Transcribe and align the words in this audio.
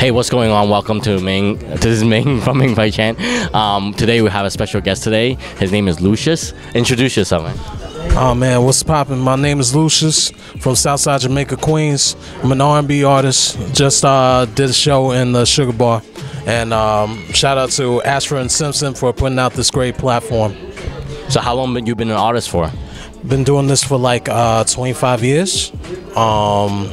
Hey, 0.00 0.12
what's 0.12 0.30
going 0.30 0.50
on? 0.50 0.70
Welcome 0.70 1.02
to 1.02 1.20
Ming. 1.20 1.58
This 1.58 1.84
is 1.84 2.04
Ming 2.04 2.40
from 2.44 2.56
Ming 2.56 2.74
Pai 2.74 2.90
Chan. 2.90 3.16
Um, 3.54 3.92
today 3.92 4.22
we 4.22 4.30
have 4.30 4.46
a 4.46 4.50
special 4.50 4.80
guest 4.80 5.04
today. 5.04 5.34
His 5.58 5.72
name 5.72 5.88
is 5.88 6.00
Lucius. 6.00 6.54
Introduce 6.74 7.18
yourself, 7.18 7.44
man. 7.44 8.16
Oh 8.16 8.34
man, 8.34 8.64
what's 8.64 8.82
poppin'? 8.82 9.18
My 9.18 9.36
name 9.36 9.60
is 9.60 9.74
Lucius 9.74 10.30
from 10.58 10.74
Southside 10.74 11.20
Jamaica, 11.20 11.58
Queens. 11.58 12.16
I'm 12.42 12.50
an 12.50 12.62
R&B 12.62 13.04
artist. 13.04 13.58
Just 13.74 14.02
uh, 14.02 14.46
did 14.46 14.70
a 14.70 14.72
show 14.72 15.10
in 15.10 15.32
the 15.32 15.44
Sugar 15.44 15.74
Bar, 15.74 16.00
and 16.46 16.72
um, 16.72 17.22
shout 17.34 17.58
out 17.58 17.68
to 17.72 18.00
Ashford 18.02 18.38
and 18.38 18.50
Simpson 18.50 18.94
for 18.94 19.12
putting 19.12 19.38
out 19.38 19.52
this 19.52 19.70
great 19.70 19.98
platform. 19.98 20.56
So, 21.28 21.42
how 21.42 21.54
long 21.54 21.74
have 21.76 21.86
you 21.86 21.94
been 21.94 22.08
an 22.08 22.16
artist 22.16 22.48
for? 22.48 22.72
Been 23.28 23.44
doing 23.44 23.66
this 23.66 23.84
for 23.84 23.98
like 23.98 24.30
uh, 24.30 24.64
25 24.64 25.22
years. 25.22 25.72
Um, 26.16 26.90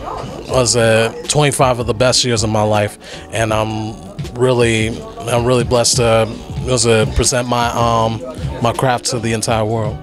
was 0.58 0.76
uh, 0.76 1.14
25 1.28 1.78
of 1.78 1.86
the 1.86 1.94
best 1.94 2.26
years 2.26 2.44
of 2.44 2.50
my 2.50 2.64
life, 2.64 2.98
and 3.32 3.54
I'm 3.54 3.94
really, 4.34 4.88
I'm 5.20 5.46
really 5.46 5.64
blessed 5.64 5.98
to 5.98 6.28
was 6.66 6.88
uh, 6.88 7.06
present 7.16 7.48
my 7.48 7.68
um, 7.70 8.20
my 8.64 8.74
craft 8.74 9.06
to 9.06 9.20
the 9.20 9.34
entire 9.34 9.64
world. 9.64 9.96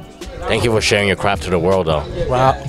Thank 0.46 0.62
you 0.62 0.70
for 0.70 0.80
sharing 0.80 1.08
your 1.08 1.16
craft 1.16 1.42
to 1.44 1.50
the 1.50 1.58
world, 1.58 1.86
though. 1.86 2.04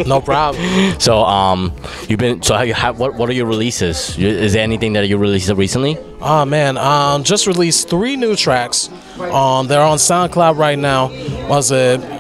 No 0.06 0.20
problem. 0.20 0.64
So, 1.00 1.24
um, 1.24 1.74
you've 2.08 2.20
been. 2.20 2.42
So, 2.42 2.56
how 2.56 2.64
you 2.64 2.74
have 2.74 2.98
what? 2.98 3.14
What 3.16 3.30
are 3.30 3.34
your 3.34 3.46
releases? 3.46 4.18
Is 4.18 4.54
there 4.54 4.64
anything 4.64 4.94
that 4.94 5.08
you 5.08 5.18
released 5.18 5.50
recently? 5.52 5.98
Oh 6.22 6.44
man, 6.44 6.78
um, 6.78 7.24
just 7.24 7.46
released 7.46 7.88
three 7.88 8.16
new 8.16 8.36
tracks. 8.36 8.90
Um, 9.20 9.68
they're 9.68 9.82
on 9.82 10.00
SoundCloud 10.00 10.58
right 10.58 10.80
now. 10.80 11.10
Was 11.48 11.70
it? 11.72 12.15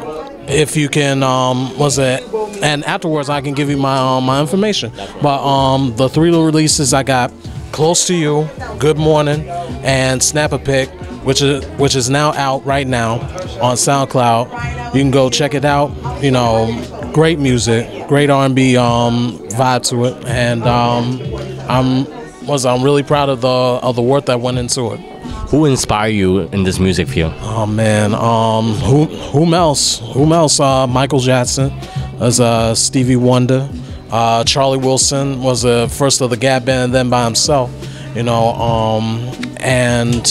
If 0.47 0.77
you 0.77 0.89
can, 0.89 1.23
um, 1.23 1.77
was 1.77 1.97
it? 1.97 2.23
And 2.61 2.83
afterwards, 2.85 3.29
I 3.29 3.41
can 3.41 3.53
give 3.53 3.69
you 3.69 3.77
my 3.77 3.97
um, 3.97 4.25
my 4.25 4.39
information. 4.41 4.91
But 5.21 5.43
um, 5.43 5.95
the 5.95 6.07
three 6.09 6.31
new 6.31 6.45
releases 6.45 6.93
I 6.93 7.03
got: 7.03 7.31
"Close 7.71 8.05
to 8.07 8.15
You," 8.15 8.47
"Good 8.77 8.97
Morning," 8.97 9.47
and 9.83 10.21
"Snap 10.21 10.51
a 10.51 10.59
Pic," 10.59 10.89
which 11.23 11.41
is 11.41 11.65
which 11.77 11.95
is 11.95 12.09
now 12.09 12.31
out 12.33 12.65
right 12.65 12.87
now 12.87 13.19
on 13.61 13.75
SoundCloud. 13.75 14.93
You 14.93 15.01
can 15.01 15.11
go 15.11 15.29
check 15.29 15.53
it 15.53 15.65
out. 15.65 15.91
You 16.23 16.31
know, 16.31 17.11
great 17.13 17.39
music, 17.39 18.07
great 18.07 18.29
R&B 18.29 18.77
um, 18.77 19.39
vibe 19.49 19.87
to 19.89 20.05
it, 20.05 20.25
and 20.25 20.63
um, 20.63 21.19
I'm 21.67 22.05
was 22.45 22.65
I'm 22.65 22.83
really 22.83 23.03
proud 23.03 23.29
of 23.29 23.41
the 23.41 23.47
of 23.47 23.95
the 23.95 24.01
work 24.01 24.25
that 24.27 24.39
went 24.39 24.57
into 24.57 24.93
it. 24.93 25.14
Who 25.49 25.65
inspired 25.65 26.09
you 26.09 26.39
in 26.39 26.63
this 26.63 26.79
music 26.79 27.07
field? 27.07 27.33
Oh 27.37 27.65
man, 27.65 28.13
um, 28.15 28.73
who 28.73 29.05
whom 29.05 29.53
else? 29.53 29.99
Whom 30.13 30.33
else? 30.33 30.59
Uh, 30.59 30.87
Michael 30.87 31.19
Jackson, 31.19 31.71
as 32.19 32.39
uh, 32.39 32.73
Stevie 32.73 33.15
Wonder, 33.15 33.69
uh, 34.11 34.43
Charlie 34.43 34.79
Wilson 34.79 35.43
was 35.43 35.61
the 35.61 35.87
first 35.91 36.21
of 36.21 36.31
the 36.31 36.37
Gap 36.37 36.65
Band, 36.65 36.93
then 36.93 37.09
by 37.09 37.23
himself, 37.25 37.71
you 38.15 38.23
know, 38.23 38.53
um, 38.53 39.19
and 39.57 40.23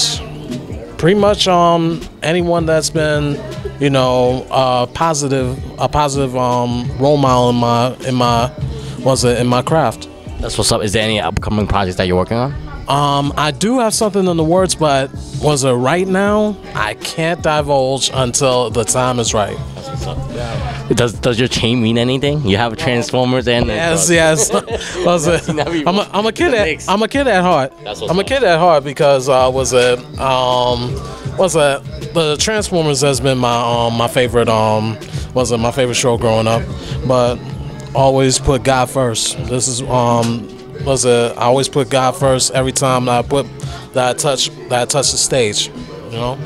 pretty 0.98 1.18
much 1.18 1.46
um, 1.46 2.00
anyone 2.22 2.66
that's 2.66 2.90
been, 2.90 3.40
you 3.80 3.90
know, 3.90 4.46
uh, 4.50 4.86
positive, 4.86 5.56
a 5.78 5.88
positive 5.88 6.36
um, 6.36 6.90
role 6.98 7.18
model 7.18 7.50
in 7.50 7.56
my 7.56 7.94
in 8.08 8.14
my 8.16 8.52
was 8.98 9.22
it 9.22 9.38
in 9.38 9.46
my 9.46 9.62
craft. 9.62 10.08
That's 10.40 10.58
what's 10.58 10.72
up. 10.72 10.82
Is 10.82 10.92
there 10.92 11.02
any 11.02 11.20
upcoming 11.20 11.66
projects 11.66 11.96
that 11.98 12.08
you're 12.08 12.16
working 12.16 12.36
on? 12.36 12.52
Um, 12.88 13.32
I 13.36 13.50
do 13.50 13.78
have 13.78 13.94
something 13.94 14.26
in 14.26 14.36
the 14.36 14.44
works, 14.44 14.74
but 14.74 15.10
was 15.40 15.64
it 15.64 15.72
right 15.72 16.06
now? 16.06 16.56
I 16.74 16.94
can't 16.94 17.42
divulge 17.42 18.10
until 18.12 18.70
the 18.70 18.84
time 18.84 19.18
is 19.18 19.32
right. 19.32 19.56
Does 20.90 21.14
Does 21.14 21.38
your 21.38 21.48
chain 21.48 21.82
mean 21.82 21.96
anything? 21.96 22.46
You 22.46 22.56
have 22.58 22.76
Transformers 22.76 23.48
and 23.48 23.66
Yes, 23.66 24.10
yes. 24.10 24.52
was 25.04 25.26
it? 25.26 25.44
Seen 25.44 25.56
that 25.56 25.70
before. 25.70 25.88
I'm 25.88 25.98
a, 25.98 26.10
I'm 26.12 26.26
a 26.26 26.32
kid 26.32 26.52
at 26.52 26.88
I'm 26.88 27.02
a 27.02 27.08
kid 27.08 27.26
at 27.26 27.42
heart. 27.42 27.72
I'm 27.86 28.18
a 28.18 28.24
kid 28.24 28.42
at 28.42 28.58
heart 28.58 28.84
because 28.84 29.28
uh, 29.28 29.50
was 29.52 29.72
it 29.72 29.98
um 30.20 30.92
was 31.38 31.56
it 31.56 31.82
the 32.12 32.36
Transformers 32.38 33.00
has 33.00 33.20
been 33.20 33.38
my 33.38 33.86
um 33.88 33.96
my 33.96 34.08
favorite 34.08 34.48
um 34.48 34.98
was 35.32 35.52
it 35.52 35.58
my 35.58 35.70
favorite 35.72 35.94
show 35.94 36.18
growing 36.18 36.46
up, 36.46 36.62
but 37.06 37.38
always 37.94 38.38
put 38.38 38.62
God 38.62 38.90
first. 38.90 39.38
This 39.46 39.68
is 39.68 39.80
um 39.82 40.48
was 40.84 41.04
it 41.04 41.36
I 41.36 41.42
always 41.42 41.68
put 41.68 41.90
God 41.90 42.12
first 42.12 42.52
every 42.52 42.72
time 42.72 43.06
that 43.06 43.24
I 43.24 43.28
put 43.28 43.46
that 43.92 44.10
I 44.10 44.12
touch 44.14 44.50
that 44.68 44.82
I 44.82 44.84
touch 44.84 45.12
the 45.12 45.18
stage, 45.18 45.68
you 46.10 46.12
know. 46.12 46.38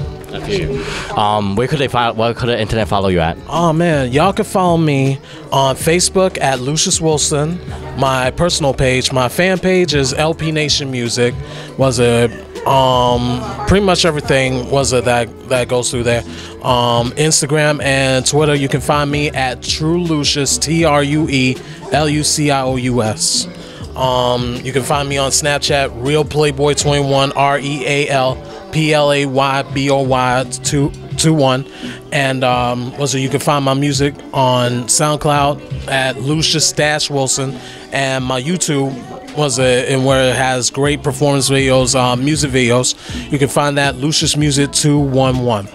Um, 1.17 1.57
where 1.57 1.67
could 1.67 1.79
they 1.79 1.89
follow? 1.89 2.15
Where 2.15 2.35
could 2.35 2.49
the 2.49 2.61
internet 2.61 2.87
follow 2.89 3.09
you 3.09 3.21
at? 3.21 3.39
Oh 3.49 3.73
man, 3.73 4.13
y'all 4.13 4.33
can 4.33 4.45
follow 4.45 4.77
me 4.77 5.19
on 5.51 5.75
Facebook 5.75 6.39
at 6.41 6.61
Lucius 6.61 7.01
Wilson. 7.01 7.59
My 7.99 8.31
personal 8.31 8.75
page, 8.75 9.13
my 9.13 9.29
fan 9.29 9.59
page 9.59 9.95
is 9.95 10.13
LP 10.13 10.53
Nation 10.53 10.91
Music. 10.91 11.35
Was 11.79 11.99
it 11.99 12.31
um 12.67 13.41
pretty 13.67 13.85
much 13.85 14.05
everything 14.05 14.71
was 14.71 14.93
it 14.93 15.05
that 15.07 15.49
that 15.49 15.69
goes 15.69 15.91
through 15.91 16.03
there. 16.03 16.23
Um 16.63 17.11
Instagram 17.13 17.83
and 17.83 18.27
Twitter 18.27 18.55
you 18.55 18.69
can 18.69 18.81
find 18.81 19.11
me 19.11 19.31
at 19.31 19.63
True 19.63 20.01
Lucius 20.03 20.59
T 20.59 20.85
R 20.85 21.03
U 21.03 21.27
E 21.31 21.57
L 21.93 22.09
U 22.09 22.23
C 22.23 22.51
I 22.51 22.63
O 22.63 22.77
U 22.77 23.03
S. 23.03 23.47
Um, 23.99 24.55
you 24.63 24.73
can 24.73 24.85
find 24.85 25.09
me 25.09 25.19
on 25.19 25.33
Snapchat, 25.33 25.91
Real 26.05 26.25
Playboy 26.25 26.75
21, 26.75 27.33
R 27.33 27.59
E 27.59 27.85
A 27.85 28.09
L 28.09 28.71
P 28.71 28.95
L 28.95 29.13
A 29.13 29.27
Y 29.27 29.63
B 29.75 29.91
O 29.91 30.03
Y 30.03 30.45
21. 30.63 31.67
And 32.13 32.45
um, 32.45 32.95
also, 32.95 33.19
you 33.19 33.29
can 33.29 33.41
find 33.41 33.65
my 33.65 33.75
music 33.75 34.15
on 34.33 34.85
SoundCloud 34.85 35.89
at 35.89 36.21
Lucius 36.21 36.71
Dash 36.71 37.11
Wilson, 37.11 37.59
and 37.91 38.25
my 38.25 38.41
YouTube 38.41 38.95
was 39.37 39.59
a 39.59 39.93
and 39.93 40.05
where 40.07 40.31
it 40.31 40.37
has 40.37 40.71
great 40.71 41.03
performance 41.03 41.51
videos, 41.51 41.99
um, 41.99 42.25
music 42.25 42.53
videos. 42.53 42.95
You 43.33 43.39
can 43.39 43.49
find 43.49 43.77
that 43.79 43.97
Lucius 43.97 44.37
Music 44.37 44.71
211. 44.73 45.69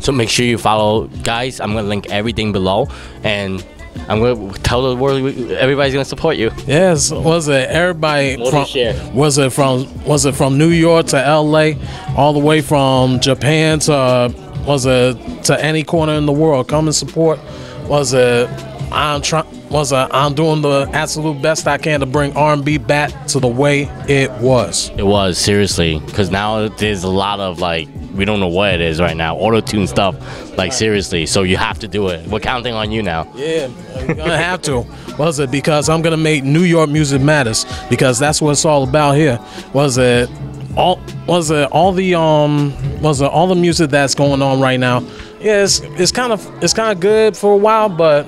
So 0.00 0.12
make 0.12 0.28
sure 0.28 0.44
you 0.44 0.58
follow, 0.58 1.06
guys. 1.22 1.58
I'm 1.60 1.74
gonna 1.74 1.88
link 1.88 2.10
everything 2.10 2.52
below, 2.52 2.88
and 3.22 3.64
I'm 4.08 4.20
gonna 4.20 4.52
tell 4.58 4.82
the 4.88 4.96
world 4.96 5.24
everybody's 5.52 5.92
gonna 5.92 6.04
support 6.04 6.36
you. 6.36 6.50
Yes, 6.66 7.10
was 7.10 7.48
it 7.48 7.68
everybody 7.70 8.36
from 8.50 8.66
was 9.14 9.38
it 9.38 9.52
from 9.52 10.04
was 10.04 10.26
it 10.26 10.34
from 10.34 10.58
New 10.58 10.70
York 10.70 11.06
to 11.08 11.16
LA, 11.16 11.72
all 12.16 12.32
the 12.32 12.40
way 12.40 12.60
from 12.60 13.20
Japan 13.20 13.78
to 13.80 14.34
was 14.66 14.86
it 14.86 15.44
to 15.44 15.64
any 15.64 15.82
corner 15.82 16.14
in 16.14 16.26
the 16.26 16.32
world? 16.32 16.68
Come 16.68 16.86
and 16.86 16.94
support. 16.94 17.38
Was 17.86 18.12
it 18.12 18.48
I'm 18.90 19.22
trying 19.22 19.46
was 19.70 19.92
it 19.92 20.08
I'm 20.10 20.34
doing 20.34 20.62
the 20.62 20.88
absolute 20.92 21.40
best 21.40 21.66
I 21.66 21.78
can 21.78 22.00
to 22.00 22.06
bring 22.06 22.36
R&B 22.36 22.78
back 22.78 23.26
to 23.28 23.40
the 23.40 23.48
way 23.48 23.84
it 24.08 24.30
was. 24.32 24.90
It 24.96 25.06
was 25.06 25.38
seriously, 25.38 25.98
because 26.00 26.30
now 26.30 26.68
there's 26.68 27.02
a 27.04 27.08
lot 27.08 27.40
of 27.40 27.58
like 27.58 27.88
we 28.14 28.24
don't 28.24 28.40
know 28.40 28.48
what 28.48 28.74
it 28.74 28.80
is 28.80 29.00
right 29.00 29.16
now, 29.16 29.36
auto 29.36 29.60
tune 29.60 29.86
stuff. 29.86 30.16
Like 30.56 30.72
seriously, 30.72 31.26
so 31.26 31.42
you 31.42 31.56
have 31.56 31.78
to 31.80 31.88
do 31.88 32.08
it. 32.08 32.26
We're 32.28 32.40
counting 32.40 32.74
on 32.74 32.90
you 32.92 33.02
now. 33.02 33.30
Yeah, 33.34 33.68
you're 34.06 34.14
gonna 34.14 34.36
have 34.36 34.62
to. 34.62 34.86
Was 35.18 35.38
it 35.38 35.50
because 35.50 35.88
I'm 35.88 36.02
gonna 36.02 36.16
make 36.16 36.44
New 36.44 36.62
York 36.62 36.90
music 36.90 37.22
matters 37.22 37.64
because 37.88 38.18
that's 38.18 38.40
what 38.40 38.50
it's 38.52 38.64
all 38.64 38.82
about 38.84 39.12
here. 39.12 39.40
Was 39.72 39.98
it 39.98 40.30
all? 40.76 41.00
Was 41.26 41.50
it 41.50 41.70
all 41.72 41.92
the 41.92 42.14
um? 42.14 42.72
Was 43.00 43.20
it 43.20 43.30
all 43.30 43.46
the 43.46 43.54
music 43.54 43.90
that's 43.90 44.14
going 44.14 44.42
on 44.42 44.60
right 44.60 44.78
now? 44.78 45.00
Yeah, 45.40 45.64
it's 45.64 45.80
it's 45.80 46.12
kind 46.12 46.32
of 46.32 46.46
it's 46.62 46.74
kind 46.74 46.92
of 46.92 47.00
good 47.00 47.36
for 47.36 47.54
a 47.54 47.56
while, 47.56 47.88
but 47.88 48.26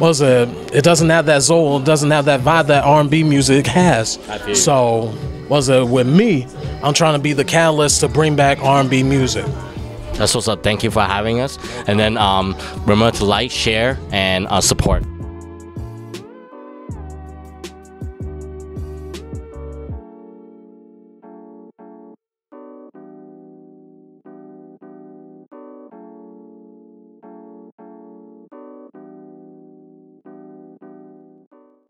was 0.00 0.20
it? 0.20 0.48
It 0.72 0.84
doesn't 0.84 1.10
have 1.10 1.26
that 1.26 1.42
soul. 1.42 1.80
It 1.80 1.84
doesn't 1.84 2.10
have 2.10 2.24
that 2.26 2.40
vibe 2.40 2.68
that 2.68 2.84
R&B 2.84 3.24
music 3.24 3.66
has. 3.66 4.18
I. 4.28 4.52
So 4.52 5.12
was 5.48 5.68
it 5.68 5.86
with 5.86 6.06
me? 6.06 6.46
I'm 6.82 6.94
trying 6.94 7.14
to 7.14 7.22
be 7.22 7.32
the 7.32 7.44
catalyst 7.44 8.00
to 8.00 8.08
bring 8.08 8.36
back 8.36 8.62
R&B 8.62 9.02
music. 9.02 9.44
That's 10.14 10.34
what's 10.34 10.48
up. 10.48 10.62
Thank 10.62 10.82
you 10.82 10.90
for 10.90 11.02
having 11.02 11.40
us. 11.40 11.58
And 11.86 11.98
then 11.98 12.16
um, 12.16 12.56
remember 12.86 13.10
to 13.18 13.24
like, 13.24 13.50
share, 13.50 13.98
and 14.10 14.46
uh, 14.48 14.60
support. 14.60 15.04